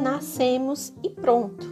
nascemos 0.00 0.92
e 1.02 1.10
pronto. 1.10 1.66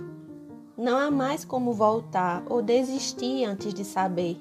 Não 0.76 0.98
há 0.98 1.10
mais 1.10 1.44
como 1.44 1.72
voltar 1.72 2.42
ou 2.48 2.60
desistir 2.60 3.44
antes 3.44 3.72
de 3.72 3.84
saber. 3.84 4.38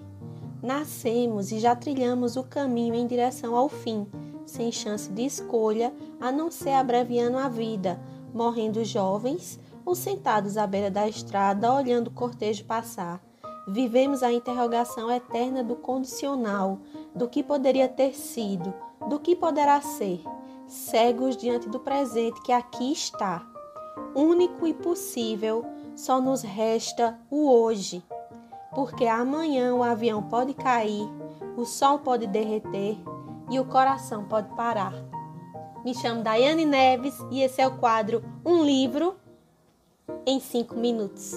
Nascemos 0.62 1.52
e 1.52 1.60
já 1.60 1.76
trilhamos 1.76 2.36
o 2.36 2.44
caminho 2.44 2.96
em 2.96 3.06
direção 3.06 3.56
ao 3.56 3.70
fim, 3.70 4.08
sem 4.46 4.72
chance 4.72 5.10
de 5.12 5.24
escolha, 5.24 5.94
a 6.20 6.32
não 6.32 6.50
ser 6.50 6.72
abreviando 6.72 7.38
a 7.38 7.48
vida, 7.48 8.00
morrendo 8.34 8.84
jovens 8.84 9.60
ou 9.86 9.94
sentados 9.94 10.58
à 10.58 10.66
beira 10.66 10.90
da 10.90 11.08
estrada 11.08 11.72
olhando 11.72 12.08
o 12.08 12.12
cortejo 12.12 12.66
passar. 12.66 13.22
Vivemos 13.68 14.24
a 14.24 14.32
interrogação 14.32 15.12
eterna 15.12 15.64
do 15.64 15.76
condicional, 15.76 16.80
do 17.16 17.28
que 17.28 17.44
poderia 17.44 17.88
ter 17.88 18.14
sido, 18.14 18.74
do 19.08 19.20
que 19.20 19.36
poderá 19.36 19.82
ser, 19.82 20.22
cegos 20.68 21.38
diante 21.38 21.70
do 21.70 21.80
presente 21.80 22.42
que 22.42 22.52
aqui 22.52 22.92
está. 22.92 23.55
Único 24.16 24.66
e 24.66 24.74
possível, 24.74 25.66
só 25.96 26.22
nos 26.22 26.42
resta 26.42 27.20
o 27.30 27.52
hoje 27.52 28.04
porque 28.76 29.08
amanhã 29.08 29.74
o 29.74 29.82
avião 29.82 30.22
pode 30.22 30.54
cair, 30.54 31.10
o 31.56 31.66
sol 31.66 32.00
pode 32.00 32.28
derreter 32.28 32.98
e 33.50 33.58
o 33.58 33.64
coração 33.64 34.26
pode 34.26 34.54
parar. 34.54 34.94
Me 35.84 35.96
chamo 35.96 36.22
Daiane 36.22 36.66
Neves 36.66 37.16
e 37.32 37.42
esse 37.42 37.62
é 37.62 37.68
o 37.68 37.78
quadro 37.78 38.22
Um 38.46 38.66
Livro 38.66 39.16
em 40.26 40.42
5 40.42 40.76
Minutos. 40.76 41.32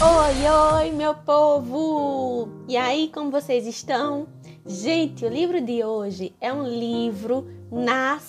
Oi, 0.00 0.76
oi, 0.76 0.92
meu 0.92 1.14
povo! 1.14 2.48
E 2.68 2.76
aí, 2.76 3.10
como 3.12 3.32
vocês 3.32 3.66
estão? 3.66 4.28
Gente, 4.66 5.24
o 5.24 5.28
livro 5.28 5.60
de 5.60 5.82
hoje 5.84 6.34
é 6.40 6.52
um 6.52 6.66
livro 6.66 7.46
nacional. 7.70 8.20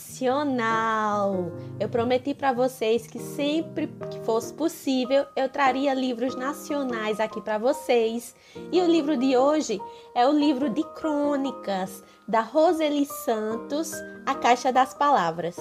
Eu 1.79 1.89
prometi 1.89 2.33
para 2.33 2.53
vocês 2.53 3.07
que 3.07 3.19
sempre 3.19 3.87
que 4.09 4.19
fosse 4.21 4.53
possível 4.53 5.25
eu 5.35 5.49
traria 5.49 5.93
livros 5.93 6.35
nacionais 6.35 7.19
aqui 7.19 7.41
para 7.41 7.57
vocês. 7.57 8.35
E 8.71 8.79
o 8.81 8.87
livro 8.87 9.17
de 9.17 9.35
hoje 9.35 9.81
é 10.15 10.25
o 10.27 10.31
livro 10.31 10.69
de 10.69 10.83
crônicas 10.95 12.03
da 12.27 12.41
Roseli 12.41 13.05
Santos, 13.05 13.91
A 14.25 14.35
Caixa 14.35 14.71
das 14.71 14.93
Palavras. 14.93 15.57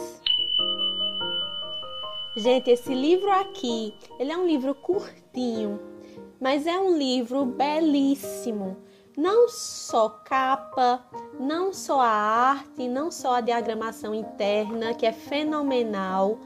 Gente, 2.36 2.70
esse 2.70 2.94
livro 2.94 3.30
aqui, 3.32 3.92
ele 4.18 4.30
é 4.30 4.36
um 4.36 4.46
livro 4.46 4.74
curtinho, 4.74 5.80
mas 6.40 6.66
é 6.68 6.78
um 6.78 6.96
livro 6.96 7.44
belíssimo 7.44 8.76
não 9.18 9.48
só 9.48 10.08
capa, 10.24 11.02
não 11.40 11.72
só 11.72 12.00
a 12.00 12.08
arte, 12.08 12.86
não 12.86 13.10
só 13.10 13.34
a 13.34 13.40
diagramação 13.40 14.14
interna, 14.14 14.94
que 14.94 15.04
é 15.04 15.10
fenomenal, 15.10 16.38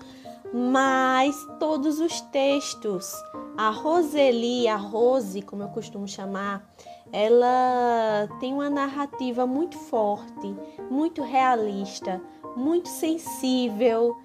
mas 0.55 1.37
todos 1.61 2.01
os 2.01 2.23
textos. 2.23 3.13
A 3.59 3.69
Roseli, 3.69 4.67
a 4.67 4.77
Rose, 4.77 5.43
como 5.43 5.63
eu 5.63 5.69
costumo 5.69 6.09
chamar, 6.09 6.67
ela 7.13 8.27
tem 8.41 8.55
uma 8.55 8.71
narrativa 8.71 9.47
muito 9.47 9.77
forte, 9.77 10.57
muito 10.91 11.21
realista, 11.21 12.23
muito 12.57 12.89
sensível. 12.89 14.17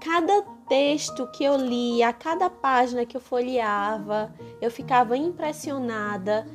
Cada 0.00 0.42
texto 0.68 1.26
que 1.32 1.42
eu 1.42 1.56
lia, 1.56 2.12
cada 2.12 2.48
página 2.48 3.04
que 3.04 3.16
eu 3.16 3.20
folheava, 3.20 4.32
eu 4.60 4.70
ficava 4.70 5.16
impressionada 5.16 6.46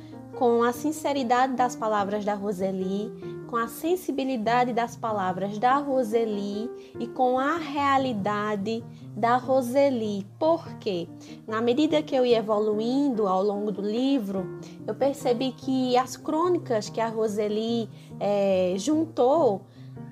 com 0.42 0.64
a 0.64 0.72
sinceridade 0.72 1.54
das 1.54 1.76
palavras 1.76 2.24
da 2.24 2.34
Roseli, 2.34 3.12
com 3.46 3.56
a 3.56 3.68
sensibilidade 3.68 4.72
das 4.72 4.96
palavras 4.96 5.56
da 5.56 5.76
Roseli 5.76 6.68
e 6.98 7.06
com 7.06 7.38
a 7.38 7.58
realidade 7.58 8.84
da 9.16 9.36
Roseli. 9.36 10.26
Porque, 10.40 11.08
na 11.46 11.62
medida 11.62 12.02
que 12.02 12.12
eu 12.12 12.26
ia 12.26 12.38
evoluindo 12.38 13.28
ao 13.28 13.40
longo 13.40 13.70
do 13.70 13.80
livro, 13.80 14.58
eu 14.84 14.96
percebi 14.96 15.52
que 15.52 15.96
as 15.96 16.16
crônicas 16.16 16.88
que 16.88 17.00
a 17.00 17.06
Roseli 17.06 17.88
é, 18.18 18.74
juntou 18.76 19.62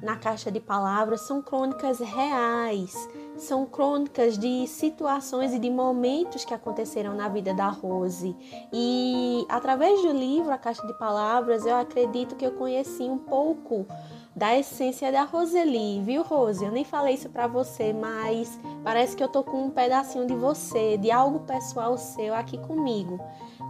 na 0.00 0.15
caixa 0.15 0.49
de 0.49 0.60
palavras 0.60 1.22
são 1.22 1.43
crônicas 1.43 1.99
reais, 1.99 2.94
são 3.43 3.67
crônicas 3.67 4.39
de 4.39 4.67
situações 4.67 5.53
e 5.53 5.59
de 5.59 5.71
momentos 5.71 6.45
que 6.45 6.55
aconteceram 6.55 7.15
na 7.15 7.28
vida 7.28 7.55
da 7.55 7.69
Rose. 7.69 8.37
E 8.73 9.45
através 9.49 10.03
do 10.03 10.12
livro 10.12 10.53
A 10.53 10.59
Caixa 10.59 10.87
de 10.87 10.99
Palavras, 10.99 11.65
eu 11.65 11.77
acredito 11.77 12.37
que 12.37 12.47
eu 12.47 12.53
conheci 12.53 13.03
um 13.03 13.19
pouco 13.19 13.87
da 14.34 14.56
essência 14.56 15.11
da 15.11 15.25
Roseli, 15.25 16.01
viu, 16.03 16.23
Rose? 16.23 16.65
Eu 16.65 16.71
nem 16.71 16.84
falei 16.84 17.15
isso 17.15 17.28
para 17.28 17.47
você, 17.47 17.93
mas 17.93 18.59
parece 18.84 19.17
que 19.17 19.23
eu 19.23 19.28
tô 19.28 19.43
com 19.43 19.65
um 19.65 19.71
pedacinho 19.71 20.27
de 20.27 20.34
você, 20.34 20.97
de 20.97 21.11
algo 21.11 21.41
pessoal 21.41 21.99
seu 21.99 22.34
aqui 22.34 22.57
comigo. 22.59 23.21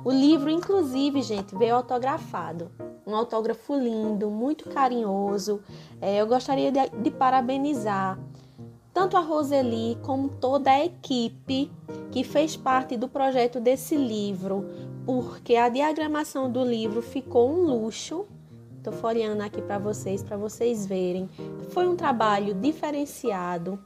O 0.05 0.11
livro, 0.11 0.51
inclusive, 0.51 1.23
gente, 1.23 1.57
veio 1.57 1.77
autografado. 1.77 2.71
Um 3.07 3.15
autógrafo 3.17 3.75
lindo, 3.75 4.31
muito 4.31 4.69
carinhoso. 4.69 5.63
É, 6.01 6.21
eu 6.21 6.27
gostaria 6.27 6.71
de, 6.71 6.89
de 6.89 7.11
parabenizar 7.11 8.19
tanto 8.93 9.17
a 9.17 9.21
Roseli 9.21 9.99
como 10.03 10.29
toda 10.29 10.71
a 10.71 10.85
equipe 10.85 11.71
que 12.11 12.25
fez 12.25 12.57
parte 12.57 12.97
do 12.97 13.09
projeto 13.09 13.61
desse 13.61 13.97
livro, 13.97 14.67
porque 15.05 15.57
a 15.57 15.69
diagramação 15.69 16.51
do 16.51 16.65
livro 16.65 17.01
ficou 17.01 17.51
um 17.51 17.63
luxo. 17.63 18.27
Estou 18.77 18.93
folheando 18.93 19.43
aqui 19.43 19.61
para 19.61 19.79
vocês, 19.79 20.23
para 20.23 20.37
vocês 20.37 20.87
verem. 20.87 21.29
Foi 21.71 21.87
um 21.87 21.95
trabalho 21.95 22.55
diferenciado, 22.55 23.79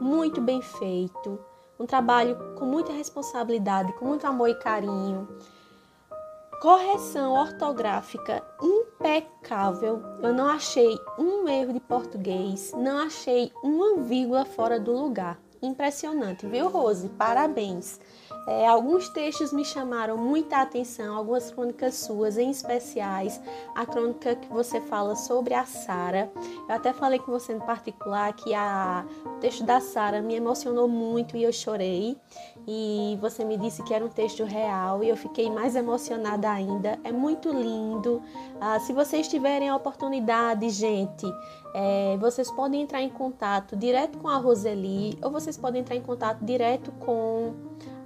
muito 0.00 0.40
bem 0.40 0.60
feito, 0.60 1.38
um 1.78 1.86
trabalho 1.86 2.36
com 2.58 2.64
muita 2.64 2.92
responsabilidade, 2.92 3.92
com 3.94 4.06
muito 4.06 4.26
amor 4.26 4.48
e 4.48 4.54
carinho 4.54 5.28
correção 6.62 7.32
ortográfica 7.32 8.40
impecável. 9.02 10.00
Eu 10.22 10.32
não 10.32 10.46
achei 10.46 10.96
um 11.18 11.48
erro 11.48 11.72
de 11.72 11.80
português, 11.80 12.72
não 12.76 12.98
achei 12.98 13.50
uma 13.62 14.00
vírgula 14.02 14.44
fora 14.44 14.78
do 14.78 14.92
lugar. 14.92 15.38
Impressionante, 15.60 16.46
viu, 16.46 16.68
Rose? 16.68 17.08
Parabéns. 17.10 18.00
É, 18.46 18.66
alguns 18.66 19.08
textos 19.08 19.52
me 19.52 19.64
chamaram 19.64 20.16
muita 20.16 20.60
atenção, 20.60 21.16
algumas 21.16 21.50
crônicas 21.50 21.94
suas, 21.94 22.36
em 22.36 22.50
especiais 22.50 23.40
a 23.74 23.86
crônica 23.86 24.34
que 24.34 24.48
você 24.48 24.80
fala 24.80 25.14
sobre 25.14 25.54
a 25.54 25.64
Sara. 25.64 26.30
Eu 26.68 26.74
até 26.74 26.92
falei 26.92 27.18
com 27.18 27.30
você 27.30 27.52
em 27.52 27.60
particular 27.60 28.32
que 28.32 28.52
a, 28.52 29.04
o 29.24 29.40
texto 29.40 29.64
da 29.64 29.80
Sara 29.80 30.20
me 30.20 30.34
emocionou 30.34 30.88
muito 30.88 31.36
e 31.36 31.44
eu 31.44 31.52
chorei. 31.52 32.16
E 32.66 33.18
você 33.20 33.44
me 33.44 33.56
disse 33.56 33.82
que 33.82 33.92
era 33.94 34.04
um 34.04 34.08
texto 34.08 34.44
real 34.44 35.02
e 35.02 35.08
eu 35.08 35.16
fiquei 35.16 35.50
mais 35.50 35.74
emocionada 35.76 36.50
ainda. 36.50 36.98
É 37.04 37.12
muito 37.12 37.50
lindo. 37.50 38.22
Ah, 38.60 38.78
se 38.80 38.92
vocês 38.92 39.28
tiverem 39.28 39.68
a 39.68 39.76
oportunidade, 39.76 40.68
gente, 40.70 41.26
é, 41.74 42.16
vocês 42.18 42.50
podem 42.50 42.82
entrar 42.82 43.02
em 43.02 43.08
contato 43.08 43.76
direto 43.76 44.18
com 44.18 44.28
a 44.28 44.36
Roseli 44.36 45.18
ou 45.22 45.30
vocês 45.30 45.56
podem 45.56 45.80
entrar 45.80 45.96
em 45.96 46.02
contato 46.02 46.44
direto 46.44 46.92
com 46.92 47.54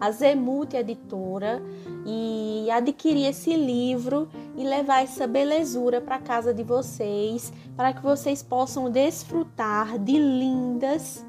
a 0.01 0.11
Zemut 0.11 0.77
Editora 0.77 1.63
e 2.05 2.69
adquirir 2.71 3.27
esse 3.27 3.55
livro 3.55 4.29
e 4.57 4.65
levar 4.65 5.03
essa 5.03 5.27
belezura 5.27 6.01
para 6.01 6.19
casa 6.19 6.53
de 6.53 6.63
vocês, 6.63 7.53
para 7.77 7.93
que 7.93 8.03
vocês 8.03 8.43
possam 8.43 8.91
desfrutar 8.91 9.99
de 9.99 10.19
lindas 10.19 11.25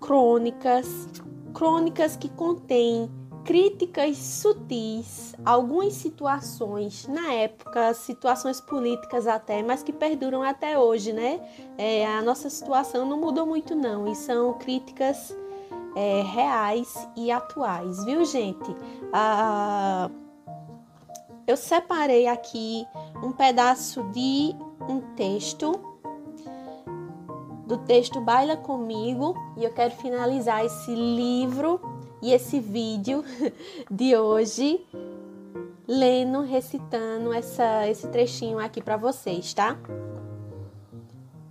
crônicas, 0.00 1.08
crônicas 1.52 2.16
que 2.16 2.28
contêm 2.28 3.10
críticas 3.44 4.18
sutis, 4.18 5.34
algumas 5.42 5.94
situações 5.94 7.06
na 7.08 7.32
época, 7.32 7.94
situações 7.94 8.60
políticas 8.60 9.26
até, 9.26 9.62
mas 9.62 9.82
que 9.82 9.90
perduram 9.90 10.42
até 10.42 10.78
hoje, 10.78 11.14
né? 11.14 11.40
É, 11.78 12.06
a 12.06 12.20
nossa 12.20 12.50
situação 12.50 13.08
não 13.08 13.18
mudou 13.18 13.46
muito 13.46 13.74
não, 13.74 14.06
e 14.06 14.14
são 14.14 14.52
críticas 14.58 15.34
é, 15.94 16.22
reais 16.22 17.08
e 17.16 17.30
atuais, 17.30 18.04
viu, 18.04 18.24
gente? 18.24 18.74
Ah, 19.12 20.10
eu 21.46 21.56
separei 21.56 22.26
aqui 22.26 22.86
um 23.22 23.32
pedaço 23.32 24.02
de 24.12 24.54
um 24.88 25.00
texto 25.16 25.72
do 27.66 27.76
texto 27.78 28.20
Baila 28.20 28.56
Comigo 28.56 29.34
e 29.56 29.64
eu 29.64 29.72
quero 29.72 29.94
finalizar 29.94 30.64
esse 30.64 30.94
livro 30.94 31.80
e 32.22 32.32
esse 32.32 32.58
vídeo 32.58 33.24
de 33.90 34.16
hoje 34.16 34.84
lendo, 35.86 36.42
recitando 36.42 37.32
essa, 37.32 37.88
esse 37.88 38.06
trechinho 38.08 38.58
aqui 38.58 38.82
para 38.82 38.98
vocês, 38.98 39.54
tá? 39.54 39.78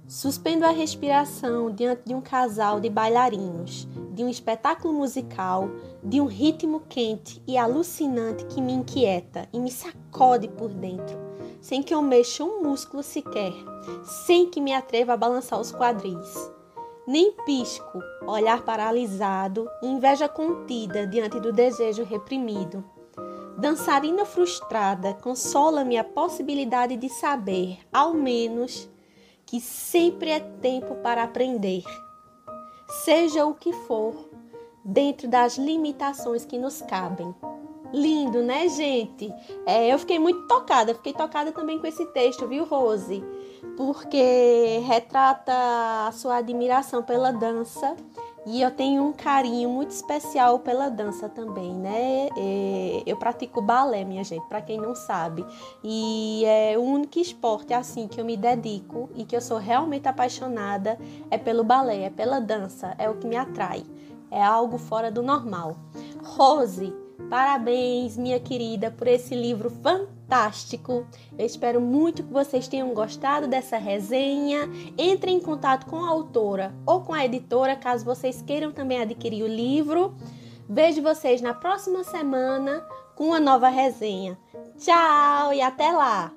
Suspendo 0.08 0.64
a 0.64 0.70
respiração 0.70 1.72
diante 1.72 2.04
de 2.06 2.14
um 2.14 2.22
casal 2.22 2.80
de 2.80 2.90
bailarinos, 2.90 3.88
de 4.18 4.24
um 4.24 4.30
espetáculo 4.30 4.92
musical, 4.92 5.70
de 6.04 6.20
um 6.20 6.26
ritmo 6.26 6.82
quente 6.90 7.40
e 7.46 7.56
alucinante 7.56 8.46
que 8.46 8.60
me 8.60 8.74
inquieta 8.74 9.48
e 9.54 9.60
me 9.60 9.70
sacode 9.70 10.48
por 10.48 10.70
dentro, 10.70 11.16
sem 11.62 11.84
que 11.84 11.94
eu 11.94 12.02
mexa 12.02 12.44
um 12.44 12.64
músculo 12.64 13.04
sequer, 13.04 13.54
sem 14.26 14.50
que 14.50 14.60
me 14.60 14.74
atreva 14.74 15.14
a 15.14 15.18
balançar 15.18 15.62
os 15.62 15.72
quadris. 15.72 16.52
Nem 17.06 17.32
pisco, 17.46 18.02
olhar 18.26 18.64
paralisado 18.64 19.70
inveja 19.84 20.28
contida 20.28 21.06
diante 21.06 21.40
do 21.40 21.54
desejo 21.54 22.04
reprimido. 22.04 22.84
Dançarina 23.56 24.26
frustrada, 24.26 25.14
consola-me 25.14 25.96
a 25.96 26.04
possibilidade 26.04 26.98
de 26.98 27.08
saber, 27.08 27.78
ao 27.94 28.16
menos, 28.16 28.90
que 29.46 29.62
sempre 29.62 30.32
é 30.32 30.40
tempo 30.40 30.96
para 30.96 31.22
aprender 31.22 31.84
seja 32.90 33.46
o 33.46 33.54
que 33.54 33.74
for, 33.74 34.30
dentro 34.84 35.28
das 35.28 35.58
limitações 35.58 36.46
que 36.46 36.58
nos 36.58 36.82
cabem. 36.82 37.34
Lindo, 37.94 38.42
né, 38.42 38.68
gente? 38.68 39.34
É, 39.66 39.94
eu 39.94 40.00
fiquei 40.00 40.20
muito 40.20 40.48
tocada, 40.48 40.94
fiquei 40.94 41.14
tocada 41.14 41.52
também 41.52 41.80
com 41.80 41.88
esse 41.88 42.06
texto, 42.08 42.48
viu, 42.48 42.66
Rose? 42.66 43.24
Porque 43.78 44.80
retrata 44.86 45.54
a 46.08 46.12
sua 46.12 46.38
admiração 46.38 47.02
pela 47.04 47.32
dança 47.32 47.96
e 48.48 48.62
eu 48.62 48.72
tenho 48.72 49.04
um 49.04 49.12
carinho 49.12 49.70
muito 49.70 49.92
especial 49.92 50.60
pela 50.60 50.88
dança 50.88 51.28
também, 51.28 51.74
né? 51.74 52.30
É, 52.38 53.04
eu 53.06 53.18
pratico 53.18 53.62
balé, 53.62 54.06
minha 54.06 54.24
gente, 54.24 54.48
para 54.48 54.62
quem 54.62 54.80
não 54.80 54.96
sabe. 54.96 55.46
E 55.84 56.46
é 56.46 56.78
o 56.78 56.82
único 56.82 57.20
esporte 57.20 57.74
assim 57.74 58.08
que 58.08 58.22
eu 58.22 58.24
me 58.24 58.38
dedico 58.38 59.10
e 59.16 59.26
que 59.26 59.36
eu 59.36 59.42
sou 59.42 59.58
realmente 59.58 60.08
apaixonada 60.08 60.98
é 61.30 61.38
pelo 61.38 61.62
balé, 61.62 62.04
é 62.04 62.10
pela 62.10 62.40
dança, 62.40 62.96
é 62.98 63.10
o 63.10 63.16
que 63.16 63.28
me 63.28 63.36
atrai. 63.36 63.84
É 64.32 64.42
algo 64.42 64.78
fora 64.78 65.12
do 65.12 65.22
normal. 65.22 65.76
Rose, 66.24 66.94
Parabéns, 67.30 68.16
minha 68.16 68.40
querida, 68.40 68.90
por 68.90 69.06
esse 69.06 69.36
livro 69.36 69.70
fantástico. 70.28 71.08
Eu 71.38 71.46
espero 71.46 71.80
muito 71.80 72.24
que 72.24 72.34
vocês 72.34 72.68
tenham 72.68 72.94
gostado 72.94 73.48
dessa 73.48 73.78
resenha. 73.78 74.70
Entre 74.98 75.32
em 75.32 75.40
contato 75.40 75.86
com 75.86 76.04
a 76.04 76.10
autora 76.10 76.76
ou 76.86 77.02
com 77.02 77.14
a 77.14 77.26
editora, 77.26 77.76
caso 77.76 78.04
vocês 78.04 78.42
queiram 78.42 78.72
também 78.72 79.02
adquirir 79.02 79.44
o 79.44 79.48
livro. 79.48 80.14
Vejo 80.70 81.02
vocês 81.02 81.42
na 81.42 81.54
próxima 81.54 82.04
semana 82.04 82.86
com 83.16 83.28
uma 83.28 83.40
nova 83.40 83.70
resenha. 83.70 84.38
Tchau 84.78 85.54
e 85.54 85.62
até 85.62 85.92
lá! 85.92 86.32